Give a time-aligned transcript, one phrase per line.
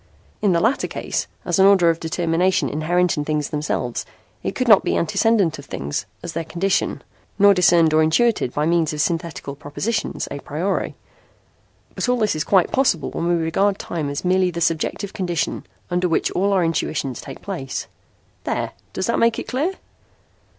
[0.41, 4.03] In the latter case, as an order of determination inherent in things themselves,
[4.41, 7.03] it could not be antecedent to things, as their condition,
[7.37, 10.95] nor discerned or intuited by means of synthetical propositions a priori.
[11.93, 15.67] But all this is quite possible when we regard time as merely the subjective condition
[15.91, 17.85] under which all our intuitions take place.'
[18.43, 18.71] "There.
[18.93, 19.73] Does that make it clear?"